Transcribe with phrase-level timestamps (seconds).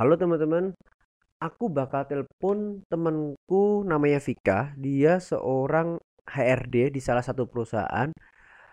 [0.00, 0.72] Halo teman-teman,
[1.44, 4.72] aku bakal telepon temenku namanya Vika.
[4.80, 8.08] Dia seorang HRD di salah satu perusahaan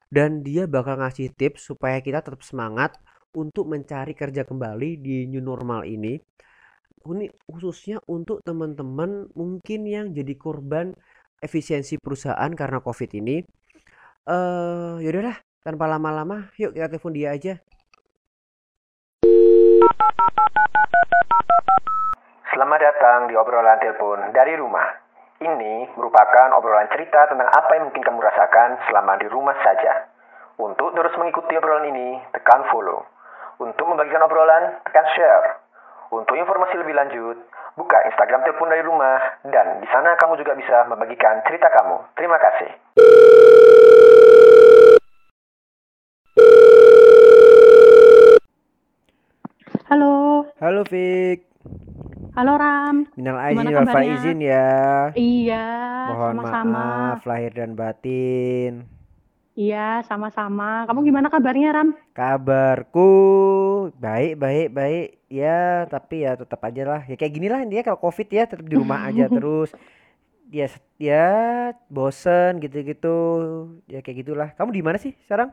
[0.07, 2.95] dan dia bakal ngasih tips supaya kita tetap semangat
[3.35, 6.15] untuk mencari kerja kembali di new normal ini.
[7.03, 10.95] Ini khususnya untuk teman-teman mungkin yang jadi korban
[11.43, 13.43] efisiensi perusahaan karena COVID ini.
[14.31, 17.59] Eh, yaudahlah, tanpa lama-lama, yuk kita telepon dia aja.
[22.57, 24.89] Selamat datang di obrolan telepon dari rumah.
[25.37, 30.09] Ini merupakan obrolan cerita tentang apa yang mungkin kamu rasakan selama di rumah saja.
[30.57, 33.05] Untuk terus mengikuti obrolan ini, tekan follow.
[33.61, 35.61] Untuk membagikan obrolan, tekan share.
[36.09, 37.37] Untuk informasi lebih lanjut,
[37.77, 42.17] buka Instagram telepon dari rumah dan di sana kamu juga bisa membagikan cerita kamu.
[42.17, 42.69] Terima kasih.
[50.57, 51.45] Halo, Vik,
[52.33, 53.05] halo Ram.
[53.13, 54.65] minal aidin wal faizin ya.
[55.13, 55.65] Iya,
[56.09, 56.81] Mohon sama-sama.
[56.81, 58.73] maaf lahir dan batin.
[59.53, 60.85] Iya, sama-sama.
[60.85, 61.89] Kamu gimana kabarnya, Ram?
[62.13, 63.09] Kabarku
[64.01, 67.99] baik baik baik ya tapi ya tetap aja lah ya kayak gini lah intinya kalau
[68.01, 69.69] covid ya tetap di rumah aja terus
[70.49, 71.27] ya ya
[71.91, 73.15] bosen gitu-gitu
[73.85, 75.51] ya kayak gitulah kamu di mana sih sekarang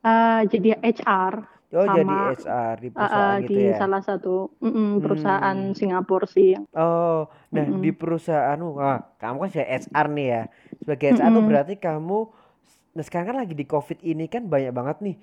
[0.00, 2.16] Eh, jadi HR oh jadi sama.
[2.38, 3.76] HR di eh, perusahaan eh, gitu di ya?
[3.80, 4.28] salah satu
[4.64, 6.50] mm-mm, perusahaan hmm Singapura sih.
[6.78, 7.16] oh
[7.54, 10.40] nah di Mm-mm, perusahaanmu wah kamu kan sebagai HR nih ya.
[10.82, 12.14] Sebagai HR tuh mm-mm, berarti kamu
[12.96, 15.16] nah sekarang kan lagi di covid ini kan banyak banget nih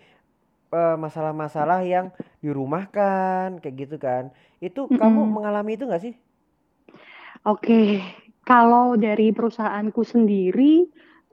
[0.78, 2.06] eh, masalah-masalah yang
[2.45, 4.23] dirumahkan kayak gitu kan.
[4.67, 5.30] Itu kamu mm-mm.
[5.36, 6.14] mengalami itu nggak sih?
[7.48, 8.02] Oke,
[8.48, 10.88] kalau dari perusahaanku sendiri,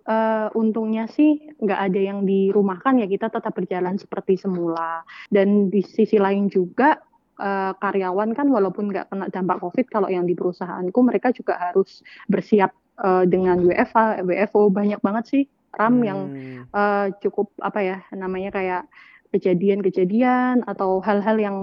[0.05, 5.03] eh, untungnya sih nggak ada yang dirumahkan ya kita tetap berjalan seperti semula.
[5.33, 7.01] Dan di sisi lain juga
[7.41, 12.05] eh, karyawan kan walaupun nggak kena dampak COVID, kalau yang di perusahaanku mereka juga harus
[12.29, 15.45] bersiap eh, dengan WFA, WFO banyak banget sih
[15.75, 18.83] Ram yang hmm eh, cukup apa ya namanya kayak
[19.31, 21.57] kejadian-kejadian atau hal-hal yang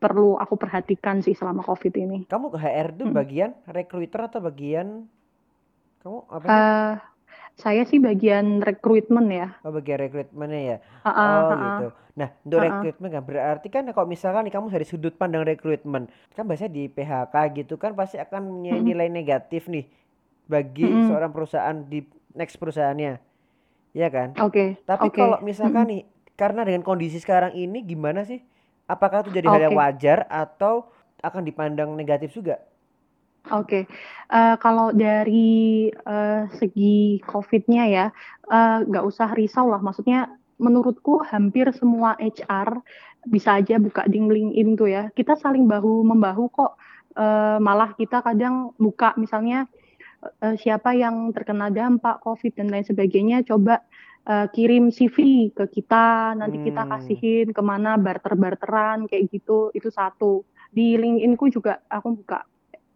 [0.00, 2.18] perlu aku perhatikan sih selama COVID ini.
[2.26, 3.14] kamu ke HR tuh Mm.
[3.14, 5.04] bagian recruiter atau bagian
[6.00, 6.92] kamu apa Eh,
[7.64, 9.46] saya sih bagian rekrutmen ya.
[9.64, 12.66] oh bagian rekrutmennya ya Heeh, oh heeh, gitu nah untuk heeh.
[12.68, 16.82] rekrutmen kan berarti kan kalau misalkan nih kamu dari sudut pandang rekrutmen kan biasanya di
[16.88, 19.84] PHK gitu kan pasti akan punya nilai negatif nih
[20.50, 21.06] bagi mm-mm.
[21.08, 22.02] seorang perusahaan di
[22.34, 23.12] next perusahaannya
[23.94, 26.02] ya kan Oke, Tapi oke, kalau misalkan nih,
[26.34, 28.42] karena dengan kondisi sekarang ini gimana sih?
[28.90, 30.90] Apakah itu jadi hal yang wajar atau
[31.22, 32.58] akan dipandang negatif juga?
[33.48, 33.80] Oke.
[34.30, 38.06] Eh, kalau dari eh, segi COVID-nya ya,
[38.52, 39.80] eh, nggak usah risau lah.
[39.80, 40.28] Maksudnya,
[40.60, 42.84] menurutku hampir semua HR
[43.24, 45.02] bisa aja buka di LinkedIn tuh ya.
[45.16, 46.72] Kita saling bahu membahu kok.
[47.16, 49.66] Eh, malah kita kadang buka misalnya
[50.44, 53.80] eh, siapa yang terkena dampak COVID dan lain sebagainya, coba
[54.28, 55.16] eh, kirim CV
[55.56, 59.72] ke kita, nanti kita Hmm, kasihin ke mana barter-barteran kayak gitu.
[59.76, 60.44] Itu satu.
[60.70, 62.44] Di LinkedIn-ku juga aku buka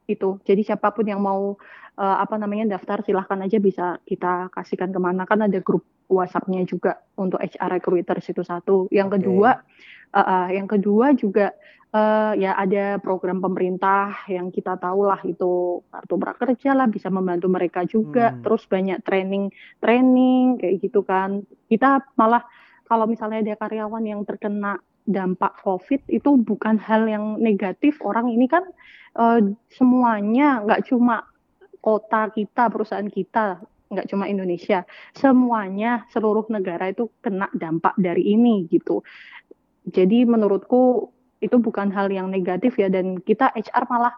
[0.07, 0.41] itu.
[0.45, 1.57] Jadi siapa pun yang mau
[1.97, 5.25] eh, apa namanya daftar silahkan aja bisa kita kasihkan ke mana.
[5.25, 8.87] Kan ada grup WhatsApp-nya juga untuk HR recruiters itu satu.
[8.93, 9.15] Yang oke.
[9.21, 9.51] kedua,
[10.13, 11.57] eh, eh, yang kedua juga
[11.95, 17.47] eh, ya ada program pemerintah yang kita tahu lah itu kartu prakerja lah bisa membantu
[17.49, 18.35] mereka juga.
[18.35, 19.45] Hmm, Terus banyak training
[19.81, 21.47] training kayak gitu kan.
[21.71, 22.45] Kita malah
[22.85, 28.01] kalau misalnya ada karyawan yang terkena dampak COVID itu bukan hal yang negatif.
[28.01, 28.65] Orang ini kan
[29.17, 29.41] eh,
[29.73, 31.29] semuanya nggak cuma
[31.85, 33.61] kota kita, perusahaan kita,
[33.93, 39.05] nggak cuma Indonesia, semuanya seluruh negara itu kena dampak dari ini gitu.
[39.85, 41.13] Jadi menurutku
[41.45, 44.15] itu bukan hal yang negatif ya dan kita HR malah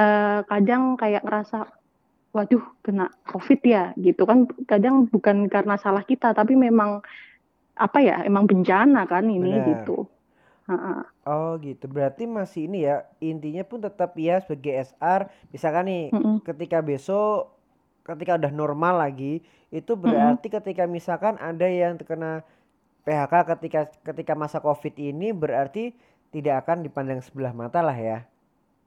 [0.00, 1.68] eh, kadang kayak ngerasa
[2.36, 7.00] waduh kena COVID ya gitu kan kadang bukan karena salah kita tapi memang
[7.76, 9.66] apa ya emang bencana kan ini benar.
[9.68, 10.08] gitu.
[10.66, 11.06] Ha-ha.
[11.28, 11.86] Oh gitu.
[11.86, 16.42] Berarti masih ini ya, intinya pun tetap ya sebagai SR, misalkan nih Mm-mm.
[16.42, 17.54] ketika besok
[18.02, 19.42] ketika udah normal lagi,
[19.74, 22.46] itu berarti ketika misalkan ada yang terkena
[23.02, 25.90] PHK ketika ketika masa COVID ini berarti
[26.30, 28.22] tidak akan dipandang sebelah mata lah ya.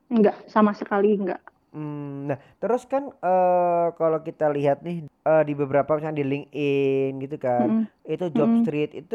[0.08, 1.40] Enggak sama sekali enggak.
[1.70, 7.10] Hmm, nah terus kan eh kalau kita lihat nih eh, di beberapa misalnya di LinkedIn
[7.24, 7.86] gitu kan, Mm-mm.
[8.12, 8.36] itu Mm-mm.
[8.36, 9.14] Jobstreet itu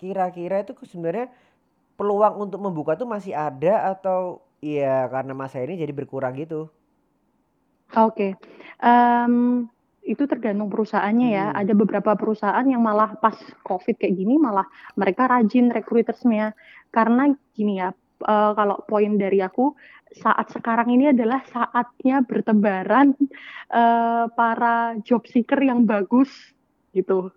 [0.00, 1.26] kira-kira itu sebenarnya
[1.98, 4.20] peluang untuk membuka tuh masih ada atau
[4.62, 6.70] ya karena masa ini jadi berkurang gitu?
[7.96, 8.36] Oke,
[8.84, 9.34] Em,
[10.12, 11.44] itu tergantung perusahaannya ya.
[11.48, 13.36] Hmm, Ada beberapa perusahaan yang malah pas
[13.68, 14.66] COVID kayak gini malah
[15.00, 16.52] mereka rajin rekrutersnya.
[16.94, 17.22] Karena
[17.56, 17.88] gini ya,
[18.24, 19.74] uh, kalau poin dari aku
[20.08, 23.12] saat sekarang ini adalah saatnya bertebaran
[23.70, 26.32] uh, para job seeker yang bagus
[26.96, 27.28] gitu.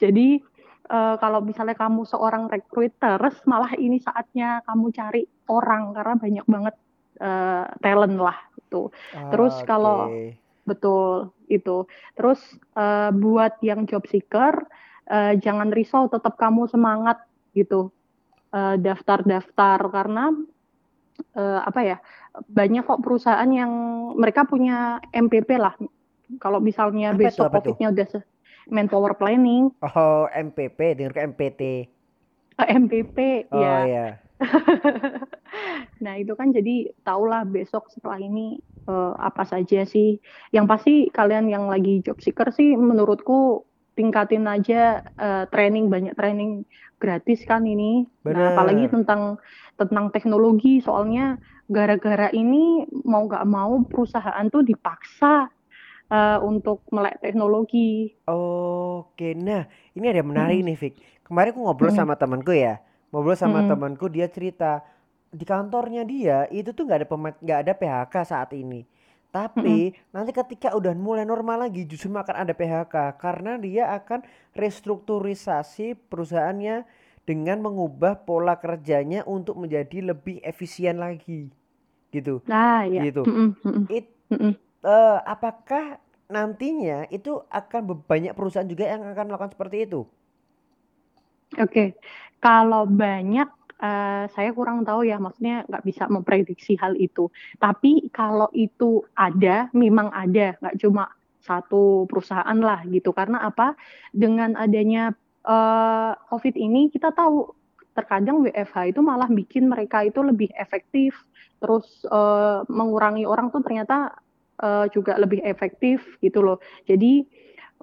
[0.00, 0.40] Jadi
[0.88, 5.22] uh, kalau misalnya kamu seorang recruiters, malah ini saatnya kamu cari
[5.52, 6.74] orang karena banyak banget
[7.20, 8.88] uh, talent lah itu.
[9.12, 9.66] Terus okay.
[9.68, 10.08] kalau
[10.64, 11.84] betul itu.
[12.16, 12.40] Terus
[12.74, 14.64] uh, buat yang job seeker,
[15.12, 17.20] uh, jangan risau, tetap kamu semangat
[17.52, 17.92] gitu.
[18.54, 20.24] Daftar-daftar uh, karena
[21.34, 21.96] uh, apa ya
[22.46, 23.70] banyak kok perusahaan yang
[24.14, 25.74] mereka punya MPP lah.
[26.38, 28.08] Kalau misalnya apa besok COVID-nya udah
[28.70, 29.70] manpower planning.
[29.84, 31.62] Oh, MPP, dengar ke MPT.
[32.56, 33.76] Uh, MPP, oh, ya.
[33.84, 34.06] ya.
[36.04, 38.58] nah, itu kan jadi tahulah besok setelah ini
[38.88, 40.18] uh, apa saja sih.
[40.50, 46.66] Yang pasti kalian yang lagi job seeker sih menurutku tingkatin aja uh, training banyak training
[46.98, 48.06] gratis kan ini.
[48.22, 48.38] Bener.
[48.38, 49.38] Nah, apalagi tentang
[49.74, 55.48] tentang teknologi soalnya gara-gara ini mau nggak mau perusahaan tuh dipaksa
[56.10, 58.12] uh, untuk melek teknologi.
[58.28, 60.66] Oke, nah ini ada menarik hmm.
[60.72, 60.94] nih Vic.
[61.24, 62.00] Kemarin aku ngobrol hmm.
[62.04, 62.80] sama temanku ya,
[63.10, 63.68] ngobrol sama hmm.
[63.72, 64.84] temanku dia cerita
[65.34, 67.08] di kantornya dia itu tuh nggak ada
[67.42, 68.84] nggak ada PHK saat ini.
[69.34, 70.14] Tapi hmm.
[70.14, 74.22] nanti ketika udah mulai normal lagi justru akan ada PHK karena dia akan
[74.54, 76.86] restrukturisasi perusahaannya
[77.26, 81.50] dengan mengubah pola kerjanya untuk menjadi lebih efisien lagi.
[82.14, 82.46] Gitu.
[82.46, 83.02] Nah, ya.
[83.10, 83.26] Gitu.
[83.90, 84.06] It,
[84.86, 85.98] uh, apakah
[86.30, 90.06] nantinya itu akan banyak perusahaan juga yang akan melakukan seperti itu?
[91.58, 91.98] Oke,
[92.38, 97.30] kalau banyak uh, saya kurang tahu ya, maksudnya nggak bisa memprediksi hal itu.
[97.58, 101.10] Tapi kalau itu ada, memang ada, nggak cuma
[101.44, 103.12] satu perusahaan lah gitu.
[103.12, 103.76] Karena apa?
[104.14, 105.12] Dengan adanya
[105.44, 107.52] uh, COVID ini kita tahu
[107.94, 111.14] terkadang WFH itu malah bikin mereka itu lebih efektif,
[111.62, 114.18] terus uh, mengurangi orang tuh ternyata
[114.58, 116.58] uh, juga lebih efektif gitu loh.
[116.90, 117.22] Jadi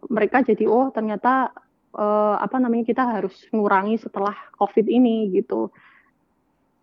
[0.10, 1.54] mereka jadi oh ternyata
[1.96, 5.72] uh, apa namanya kita harus mengurangi setelah COVID ini gitu.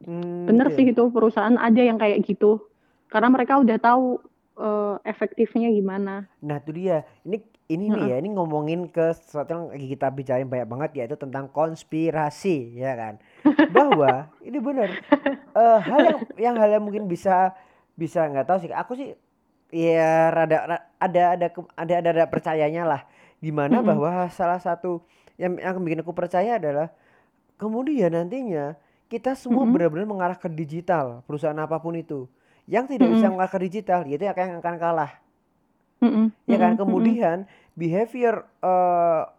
[0.05, 0.77] Hmm, Bener okay.
[0.79, 2.63] sih itu perusahaan ada yang kayak gitu
[3.11, 4.23] karena mereka udah tahu
[4.61, 6.29] uh, efektifnya gimana.
[6.45, 7.03] Nah itu dia.
[7.25, 11.17] Ini ini nih ya, ini ngomongin ke sesuatu yang lagi kita bicarain banyak banget yaitu
[11.21, 13.15] tentang konspirasi ya kan.
[13.77, 14.89] Bahwa ini benar
[15.53, 17.53] uh, hal yang yang hal yang mungkin bisa
[17.99, 18.71] bisa nggak tahu sih.
[18.73, 19.13] Aku sih
[19.69, 21.47] ya rada, rada ada ada
[21.77, 23.03] ada ada, ada percayanya lah
[23.39, 23.91] gimana mm -hmm.
[23.95, 25.03] bahwa salah satu
[25.39, 26.91] yang yang bikin aku percaya adalah
[27.59, 28.75] kemudian nantinya
[29.07, 29.75] kita semua mm -hmm.
[29.75, 32.27] benar-benar mengarah ke digital perusahaan apa pun itu
[32.69, 33.23] yang tidak mm -hmm.
[33.23, 35.13] bisa mengarah ke digital itu yang akan kalah
[36.03, 36.27] mm -hmm.
[36.51, 37.77] ya kan kemudian mm -hmm.
[37.79, 39.31] behavior uh,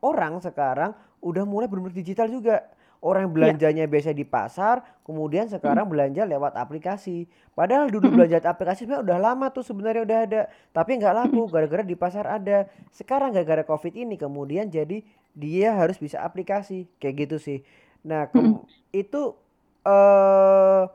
[0.00, 0.92] orang sekarang
[1.24, 2.64] udah mulai benar-benar digital juga
[3.04, 3.32] Orang iya.
[3.36, 3.90] belanjanya ya.
[3.92, 5.92] biasa di pasar, kemudian sekarang hmm.
[5.92, 7.28] belanja lewat aplikasi.
[7.52, 8.16] Padahal dulu hmm.
[8.16, 10.40] belanja aplikasi sebenarnya udah lama tuh sebenarnya udah ada,
[10.72, 12.64] tapi nggak laku gara-gara di pasar ada.
[12.88, 15.04] Sekarang gara-gara covid ini kemudian jadi
[15.36, 17.60] dia harus bisa aplikasi kayak gitu sih.
[18.08, 18.64] Nah hmm.
[18.96, 19.36] itu
[19.84, 20.88] uh,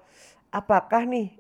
[0.50, 1.38] apakah nih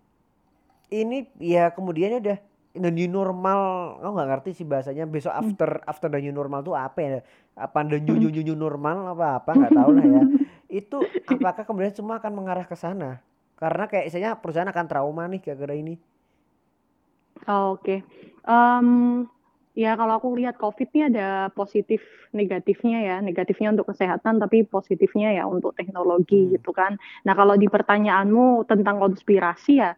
[0.93, 2.37] ini ya kemudian udah
[2.77, 6.77] the new normal aku nggak ngerti sih bahasanya besok after after the new normal tuh
[6.77, 7.09] apa ya
[7.57, 10.23] apa the new new, new normal apa apa nggak tahu lah ya
[10.69, 13.19] itu apakah kemudian semua akan mengarah ke sana?
[13.59, 15.99] Karena kayak misalnya perusahaan akan trauma nih gara-gara ini.
[17.49, 17.99] Oh, Oke, okay.
[18.45, 19.23] um,
[19.73, 22.03] ya kalau aku lihat COVID ini ada positif
[22.35, 26.51] negatifnya ya, negatifnya untuk kesehatan tapi positifnya ya untuk teknologi hmm.
[26.59, 26.99] gitu kan.
[27.23, 29.95] Nah kalau di pertanyaanmu tentang konspirasi ya,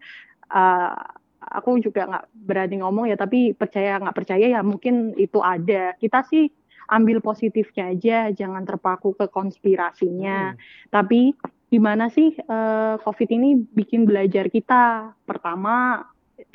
[0.54, 0.94] uh,
[1.42, 5.98] aku juga nggak berani ngomong ya, tapi percaya nggak percaya ya mungkin itu ada.
[5.98, 6.46] Kita sih
[6.92, 10.54] ambil positifnya aja, jangan terpaku ke konspirasinya.
[10.54, 10.60] Hmm.
[10.92, 11.32] Tapi
[11.72, 15.16] gimana sih uh, COVID ini bikin belajar kita?
[15.24, 16.04] Pertama,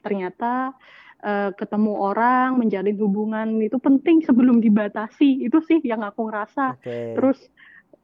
[0.04, 0.76] ternyata
[1.24, 5.48] uh, ketemu orang, menjalin hubungan itu penting sebelum dibatasi.
[5.48, 6.76] Itu sih yang aku rasa.
[6.84, 7.16] Okay.
[7.16, 7.40] Terus,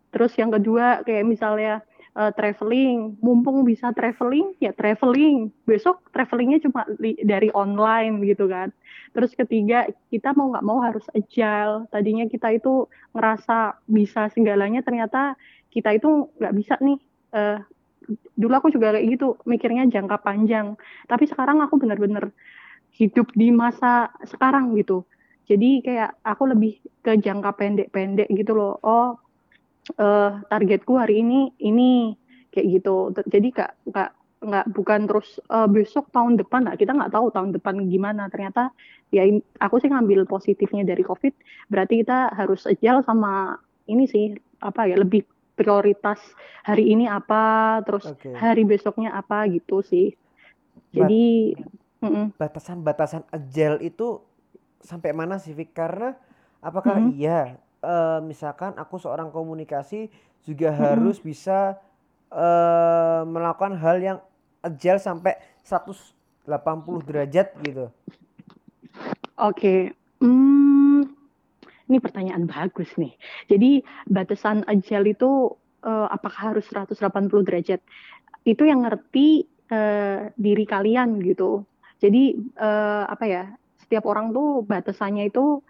[0.08, 1.84] terus yang kedua kayak misalnya
[2.16, 5.52] uh, traveling, mumpung bisa traveling ya traveling.
[5.64, 6.84] Besok travelingnya cuma
[7.24, 8.72] dari online gitu kan.
[9.12, 11.88] Terus ketiga, kita mau nggak mau harus agile.
[11.92, 15.36] Tadinya kita itu ngerasa bisa segalanya, ternyata
[15.72, 16.98] kita itu nggak bisa nih.
[17.32, 17.58] Uh,
[18.34, 20.74] dulu aku juga kayak gitu, mikirnya jangka panjang.
[21.06, 22.32] Tapi sekarang aku benar-benar
[22.92, 25.04] hidup di masa sekarang gitu.
[25.48, 28.78] Jadi kayak aku lebih ke jangka pendek-pendek gitu loh.
[28.84, 29.21] Oh,
[29.98, 32.14] uh, targetku hari ini ini
[32.52, 33.10] kayak gitu.
[33.26, 34.10] Jadi kak kak
[34.42, 38.74] nggak bukan terus uh, besok tahun depan lah kita nggak tahu tahun depan gimana ternyata
[39.14, 39.22] ya
[39.62, 41.30] aku sih ngambil positifnya dari covid
[41.70, 43.54] berarti kita harus agile sama
[43.86, 45.22] ini sih apa ya lebih
[45.54, 46.18] prioritas
[46.64, 48.32] hari ini apa, terus Oke.
[48.32, 50.16] hari besoknya apa gitu sih.
[50.90, 51.54] Jadi.
[52.34, 54.18] Batasan-batasan agile itu
[54.82, 55.70] sampai mana sih, Fik?
[55.70, 56.18] Karena
[56.58, 57.14] apakah Mm-mm.
[57.14, 60.08] iya, eh, misalkan aku seorang komunikasi
[60.46, 60.82] juga Mm-mm.
[60.82, 61.78] harus bisa
[62.32, 64.18] eh, melakukan hal yang
[64.62, 65.34] agile sampai
[65.66, 67.90] 180 derajat gitu?
[69.42, 69.90] Oke,
[70.22, 71.02] hmm,
[71.90, 73.12] ini pertanyaan bagus nih.
[73.50, 75.50] Jadi batasan agile itu
[75.82, 77.80] eh, apakah harus 180 derajat?
[78.46, 81.66] Itu yang ngerti eh, diri kalian gitu.
[81.98, 83.44] Jadi eh, apa ya?
[83.82, 85.60] Setiap orang tuh batasannya itu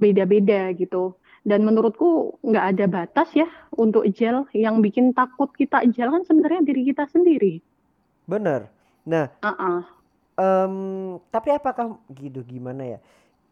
[0.00, 1.16] beda-beda gitu.
[1.46, 3.46] Dan menurutku nggak ada batas ya
[3.78, 4.50] untuk agile.
[4.50, 7.62] Yang bikin takut kita agile kan sebenarnya diri kita sendiri.
[8.26, 8.66] Bener.
[9.06, 9.86] Nah, Ah,
[10.34, 10.74] em,
[11.30, 12.98] tapi apakah gitu gimana ya?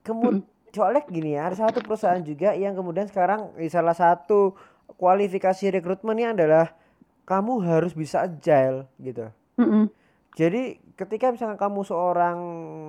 [0.02, 0.74] Kemud Mm-mm.
[0.74, 4.58] soalnya gini ya, ada satu perusahaan juga yang kemudian sekarang di salah satu
[4.98, 6.74] kualifikasi rekrutmennya adalah
[7.24, 9.30] kamu harus bisa agile gitu.
[9.56, 9.86] Mm-mm.
[10.34, 12.38] Jadi ketika misalkan kamu seorang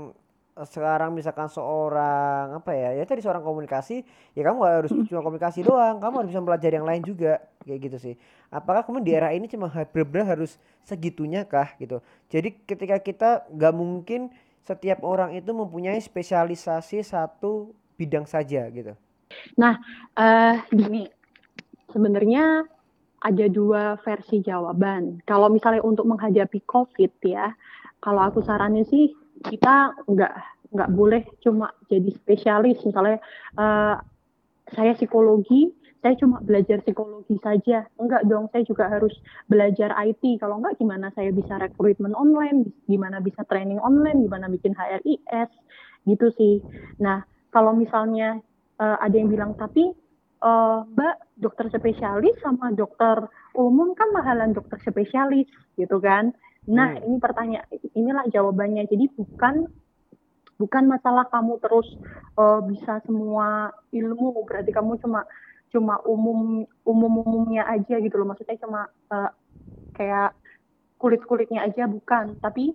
[0.10, 0.25] eh,
[0.64, 5.68] sekarang misalkan seorang apa ya, ya tadi seorang komunikasi, ya kamu gak harus cuma komunikasi
[5.68, 8.16] doang, kamu harus bisa belajar yang lain juga kayak gitu sih.
[8.48, 10.56] Apakah kemudian di era ini cuma benar-benar harus
[10.88, 12.00] segitunya kah gitu?
[12.32, 14.32] Jadi ketika kita nggak mungkin
[14.64, 18.96] setiap orang itu mempunyai spesialisasi satu bidang saja gitu.
[19.60, 19.76] Nah,
[20.16, 21.04] eh gini,
[21.92, 22.64] sebenarnya
[23.20, 25.20] ada dua versi jawaban.
[25.28, 27.52] Kalau misalnya untuk menghadapi COVID ya,
[28.00, 29.12] kalau aku saranin sih
[29.44, 30.34] kita nggak
[30.76, 32.80] nggak boleh cuma jadi spesialis.
[32.84, 33.20] Misalnya
[33.60, 33.96] eh,
[34.74, 35.70] saya psikologi,
[36.02, 37.86] saya cuma belajar psikologi saja.
[37.98, 39.14] Enggak dong, saya juga harus
[39.50, 40.38] belajar IT.
[40.38, 45.50] Kalau enggak, gimana saya bisa rekrutmen online, gimana bisa training online, gimana bikin HRIS,
[46.06, 46.62] gitu sih.
[47.02, 48.38] Nah, kalau misalnya
[48.78, 49.94] eh, ada yang bilang, tapi
[50.44, 53.26] eh, Mbak, dokter spesialis sama dokter
[53.56, 56.34] umum kan mahalan dokter spesialis, gitu kan?
[56.66, 57.06] Nah, Hmm.
[57.06, 58.90] ini pertanyaan, inilah jawabannya.
[58.90, 59.70] Jadi bukan
[60.58, 61.86] bukan masalah kamu terus
[62.36, 65.24] eh, bisa semua ilmu, berarti kamu cuma
[65.72, 68.28] cuma umum umum umumnya aja gitu loh.
[68.34, 69.32] Maksudnya cuma eh,
[69.96, 70.34] kayak
[70.98, 72.74] kulit kulitnya aja bukan, tapi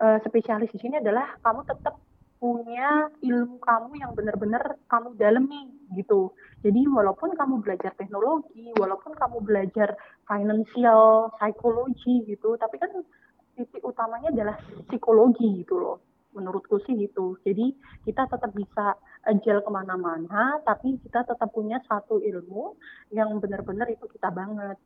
[0.00, 1.98] eh, spesialis di sini adalah kamu tetap
[2.38, 6.36] punya ilmu kamu yang benar-benar kamu dalemi gitu.
[6.60, 9.96] Jadi walaupun kamu belajar teknologi, walaupun kamu belajar
[10.28, 12.92] financial, psikologi gitu, tapi kan
[13.56, 14.56] titik utamanya adalah
[14.86, 15.96] psikologi gitu loh.
[16.34, 17.38] Menurutku sih gitu.
[17.46, 17.74] Jadi
[18.06, 22.74] kita tetap bisa agile ke mana-mana, tapi kita tetap punya satu ilmu
[23.14, 24.76] yang benar-benar itu kita banget.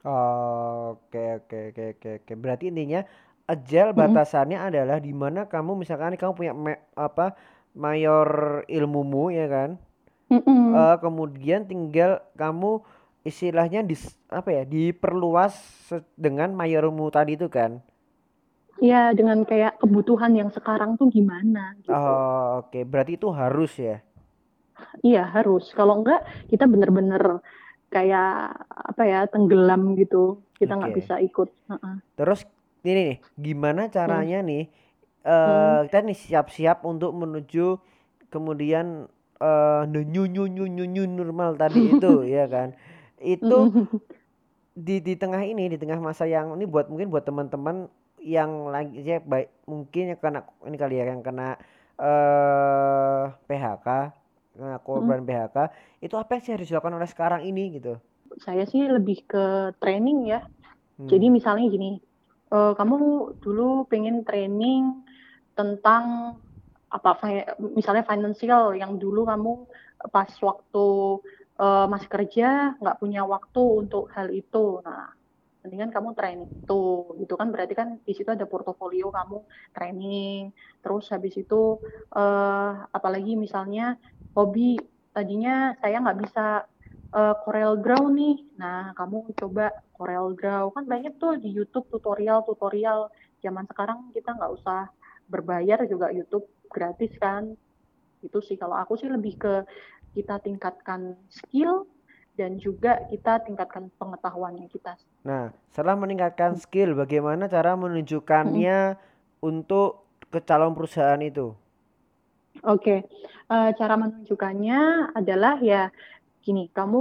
[0.00, 2.32] Oke oke oke oke oke.
[2.40, 3.04] Berarti intinya
[3.44, 7.36] agile batasannya adalah di mana kamu misalkan kamu punya me- apa
[7.76, 8.28] mayor
[8.64, 9.70] ilmumu ya kan?
[10.30, 10.62] Mm-mm.
[10.72, 12.80] Eh, kemudian tinggal kamu
[13.26, 15.54] istilahnya dis, apa ya diperluas
[16.16, 17.82] dengan mayormu tadi itu kan?
[18.80, 22.12] Ya, dengan kayak kebutuhan yang sekarang tuh gimana gitu.
[22.12, 22.78] Oh, oke.
[22.90, 23.96] Berarti itu harus ya.
[25.06, 25.64] Iya, harus.
[25.78, 26.20] Kalau enggak,
[26.50, 27.22] kita bener-bener
[27.94, 28.26] kayak
[28.90, 30.16] apa ya, tenggelam gitu.
[30.58, 31.48] Kita nggak bisa ikut.
[31.70, 31.96] Heeh.
[32.18, 32.44] Terus
[32.84, 34.24] ini nih, gimana Hmm.
[34.24, 34.64] caranya nih
[35.20, 35.84] eh Hmm.
[35.88, 37.76] kita nih siap-siap untuk menuju
[38.32, 39.04] kemudian
[39.40, 42.68] eh the new new new new new normal tadi itu ya kan?
[43.20, 44.00] Itu Mm-mm.
[44.74, 47.90] di di tengah ini, di tengah masa yang ini buat mungkin buat teman-teman
[48.22, 51.56] yang lagi ya baik mungkin yang kena ini kali ya yang kena
[52.00, 53.86] eh PHK,
[54.56, 55.56] kena korban PHK,
[56.04, 58.00] itu apa yang sih harus dilakukan oleh sekarang ini gitu?
[58.44, 59.44] Saya sih lebih ke
[59.82, 60.38] training ya.
[61.10, 61.36] Jadi Hmm.
[61.36, 61.88] misalnya gini,
[62.54, 62.96] eh, kamu
[63.44, 63.62] dulu
[63.92, 64.82] pengen training
[65.58, 66.04] tentang
[66.96, 67.10] apa
[67.78, 69.52] misalnya financial yang dulu kamu
[70.14, 70.86] pas waktu
[71.62, 72.44] eh, masih kerja
[72.80, 74.58] nggak punya waktu untuk hal itu.
[74.86, 75.04] Nah,
[75.60, 76.84] mendingan kamu training itu,
[77.20, 79.44] gitu kan berarti kan di situ ada portofolio kamu
[79.76, 80.50] training.
[80.80, 81.80] Terus habis itu
[82.16, 84.00] eh, apalagi misalnya
[84.32, 84.80] hobi
[85.12, 86.46] tadinya saya nggak bisa
[87.12, 88.36] eh, Corel Draw nih.
[88.56, 93.12] Nah, kamu coba Corel Draw kan banyak tuh di YouTube tutorial-tutorial.
[93.44, 94.88] Zaman sekarang kita nggak usah
[95.28, 97.52] berbayar juga YouTube gratis kan.
[98.24, 99.54] Itu sih kalau aku sih lebih ke
[100.16, 101.86] kita tingkatkan skill
[102.40, 104.96] dan juga kita tingkatkan pengetahuannya kita.
[105.28, 108.96] Nah, setelah meningkatkan skill, bagaimana cara menunjukkannya
[109.44, 111.52] untuk ke calon perusahaan itu?
[112.64, 113.04] Oke,
[113.50, 115.90] Eh, cara menunjukkannya adalah ya
[116.38, 117.00] gini, kamu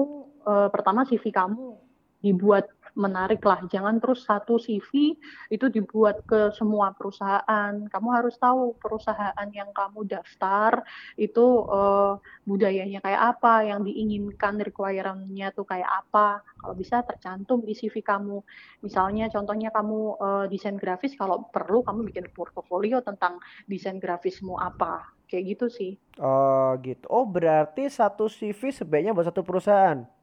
[0.49, 1.77] eh, pertama CV kamu
[2.25, 2.65] dibuat
[2.97, 3.61] menarik lah.
[3.67, 5.17] Jangan terus satu CV
[5.51, 7.73] itu dibuat ke semua perusahaan.
[7.89, 10.85] Kamu harus tahu perusahaan yang kamu daftar
[11.19, 16.41] itu uh, budayanya kayak apa, yang diinginkan requirement-nya tuh kayak apa.
[16.59, 18.41] Kalau bisa tercantum di CV kamu.
[18.85, 25.15] Misalnya contohnya kamu uh, desain grafis, kalau perlu kamu bikin portofolio tentang desain grafismu apa.
[25.29, 25.93] Kayak gitu sih.
[26.17, 27.05] Oh gitu.
[27.05, 30.18] Oh berarti satu CV sebaiknya buat satu perusahaan?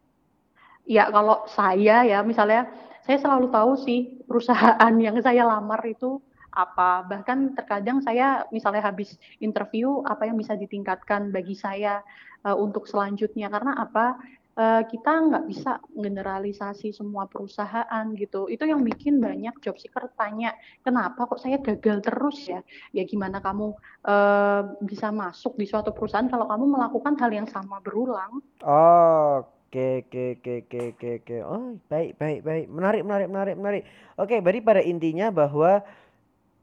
[0.86, 2.70] Ya kalau saya ya misalnya
[3.06, 6.22] saya selalu tahu sih perusahaan yang saya lamar itu
[6.56, 7.04] apa.
[7.04, 12.00] Bahkan terkadang saya misalnya habis interview apa yang bisa ditingkatkan bagi saya
[12.48, 14.16] uh, untuk selanjutnya karena apa?
[14.56, 18.48] Uh, kita nggak bisa generalisasi semua perusahaan gitu.
[18.48, 22.64] Itu yang bikin banyak job seeker tanya, kenapa kok saya gagal terus ya?
[22.96, 23.76] Ya gimana kamu
[24.08, 28.40] uh, bisa masuk di suatu perusahaan kalau kamu melakukan hal yang sama berulang?
[28.64, 29.44] Oh,
[29.76, 31.36] Oke, oke, oke, oke, oke, oke.
[31.44, 32.64] Oh, baik, baik, baik.
[32.72, 33.82] Menarik, menarik, menarik, menarik.
[34.16, 35.84] Oke, berarti pada intinya bahwa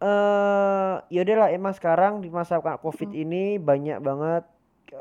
[0.01, 3.21] eh ya udahlah emang sekarang di masa Covid hmm.
[3.21, 4.49] ini banyak banget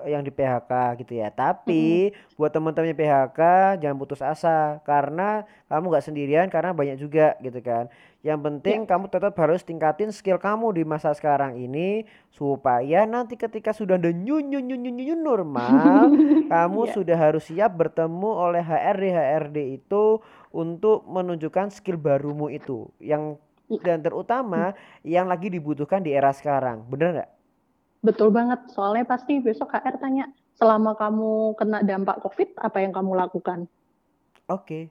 [0.08, 1.28] yang di PHK gitu ya.
[1.28, 2.37] Tapi mm-hmm.
[2.40, 3.40] buat teman-teman PHK
[3.78, 7.92] jangan putus asa karena kamu nggak sendirian karena banyak juga gitu kan.
[8.22, 8.88] Yang penting yeah.
[8.88, 14.14] kamu tetap harus tingkatin skill kamu di masa sekarang ini supaya nanti ketika sudah ada
[14.14, 16.06] new new new new, new normal,
[16.52, 16.94] kamu yeah.
[16.94, 20.22] sudah harus siap bertemu oleh HRD HRD itu
[20.54, 23.37] untuk menunjukkan skill barumu itu yang
[23.82, 26.87] dan terutama yang lagi dibutuhkan di era sekarang.
[26.87, 27.41] Bener nggak?
[28.02, 30.26] Betul banget, soalnya pasti besok KR tanya,
[30.59, 33.71] selama kamu kena dampak COVID, apa yang kamu lakukan?
[34.50, 34.90] Oke,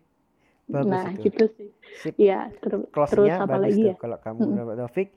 [0.71, 1.27] bagus Nah, itu.
[1.27, 1.69] gitu sih.
[1.99, 2.13] Sip.
[2.15, 3.95] Iya, ter terus apa lagi ya?
[3.99, 4.55] kalau kamu hmm.
[4.63, 5.09] dapat Taufik,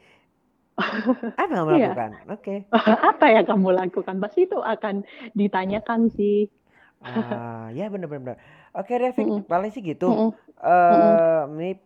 [1.38, 1.86] apa yang kamu iya.
[1.86, 2.10] lakukan?
[2.34, 2.56] Oke.
[3.14, 4.14] Apa yang kamu lakukan?
[4.18, 5.06] Pasti itu akan
[5.38, 6.50] ditanyakan sih.
[6.98, 8.42] Ah, ya benar-benar.
[8.74, 10.10] Oke, Revik, mm paling sih gitu.
[10.10, 11.78] Mm uh, Ini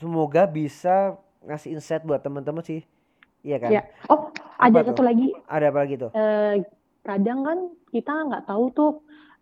[0.00, 2.80] semoga bisa ngasih insight buat teman-teman sih.
[3.44, 3.70] Iya kan?
[3.76, 3.82] Ya.
[4.08, 5.34] Oh, ada satu lagi.
[5.50, 6.10] Ada apa lagi tuh?
[6.14, 6.54] Eh,
[7.04, 7.58] kadang kan
[7.92, 8.92] kita nggak tahu tuh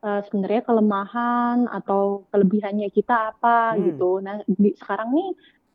[0.03, 3.81] uh, sebenarnya kelemahan atau kelebihannya kita apa hmm.
[3.87, 4.11] gitu.
[4.21, 5.31] Nah, di, sekarang nih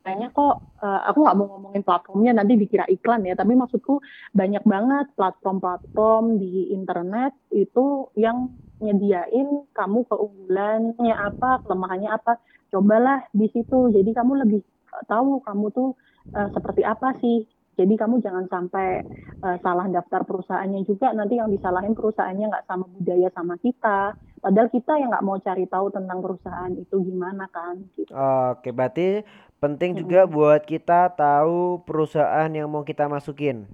[0.07, 3.99] kayaknya kok uh, aku nggak mau ngomongin platformnya nanti dikira iklan ya tapi maksudku
[4.31, 12.39] banyak banget platform-platform di internet itu yang nyediain kamu keunggulannya apa kelemahannya apa
[12.71, 14.63] cobalah di situ jadi kamu lebih
[15.11, 15.89] tahu kamu tuh
[16.31, 17.43] uh, seperti apa sih
[17.77, 19.05] jadi kamu jangan sampai
[19.45, 24.17] uh, salah daftar perusahaannya juga nanti yang disalahin perusahaannya nggak sama budaya sama kita.
[24.41, 27.77] Padahal kita yang nggak mau cari tahu tentang perusahaan itu gimana kan.
[27.93, 28.09] Gitu.
[28.09, 29.21] Oke, berarti
[29.61, 29.99] penting hmm.
[30.01, 33.69] juga buat kita tahu perusahaan yang mau kita masukin.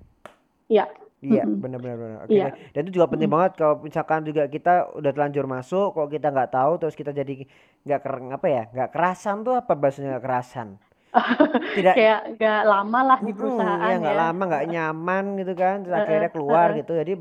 [0.68, 0.92] Iya.
[1.24, 2.28] Iya, benar-benar.
[2.28, 2.36] Oke.
[2.36, 2.52] Iya.
[2.76, 3.38] Dan itu juga penting hmm.
[3.40, 7.48] banget kalau misalkan juga kita udah telanjur masuk, kalau kita nggak tahu terus kita jadi
[7.88, 10.76] nggak keren apa ya, nggak kerasan tuh apa bahasanya nggak kerasan?
[11.78, 14.22] tidak kayak nggak lama lah di perusahaan hmm, ya nggak ya.
[14.26, 16.92] lama nggak nyaman gitu kan terus akhirnya keluar gitu.
[16.98, 17.12] Jadi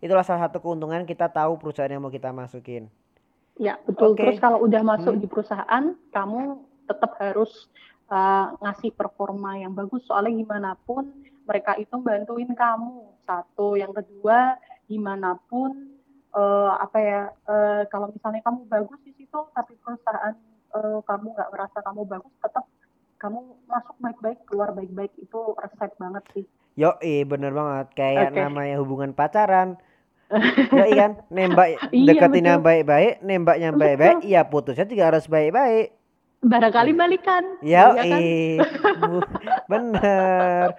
[0.00, 2.88] itulah salah satu keuntungan kita tahu perusahaan yang mau kita masukin.
[3.60, 4.16] Ya betul.
[4.16, 4.34] Okay.
[4.34, 5.22] terus kalau udah masuk hmm.
[5.22, 6.42] di perusahaan kamu
[6.88, 7.52] tetap harus
[8.08, 10.02] uh, ngasih performa yang bagus.
[10.08, 11.12] Soalnya gimana pun
[11.44, 13.12] mereka itu bantuin kamu.
[13.24, 13.76] Satu.
[13.76, 14.56] Yang kedua
[14.88, 15.94] gimana pun
[16.34, 20.34] uh, apa ya uh, kalau misalnya kamu bagus di situ tapi perusahaan
[20.76, 22.64] uh, kamu nggak merasa kamu bagus tetap
[23.24, 26.44] kamu masuk baik-baik keluar baik-baik itu resep banget sih.
[26.76, 27.86] Yo eh bener banget.
[27.96, 28.44] Kayak okay.
[28.44, 29.80] namanya hubungan pacaran.
[30.76, 31.24] Yo kan?
[31.32, 35.96] Nembak iya, deketin yang baik-baik nembaknya baik-baik iya putusnya juga harus baik-baik.
[36.44, 37.44] Barangkali balikan.
[37.64, 38.20] Ya iya kan?
[39.72, 40.76] bener.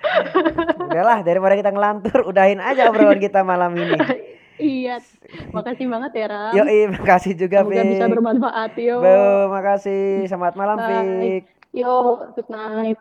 [0.86, 3.98] Udahlah daripada kita ngelantur udahin aja obrolan kita malam ini.
[4.56, 5.04] Iya,
[5.52, 6.56] makasih banget ya Ram.
[6.56, 9.04] Yo, iya, makasih juga Semoga bisa bermanfaat yo.
[9.04, 10.32] Bo, makasih.
[10.32, 11.44] Selamat malam, Fik.
[11.76, 12.98] Yo, good night.